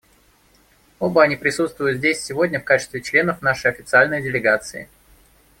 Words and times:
Оба 0.97 1.21
они 1.21 1.35
присутствуют 1.35 1.99
здесь 1.99 2.23
сегодня 2.25 2.59
в 2.59 2.63
качестве 2.63 3.01
членов 3.03 3.43
нашей 3.43 3.69
официальной 3.69 4.23
делегации. 4.23 4.89